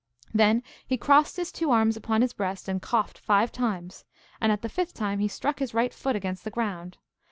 [0.33, 4.03] Then he crossed his two arms upon his breast and coughed five times,
[4.41, 6.97] and at the fifth time he struck his right foot against the ground.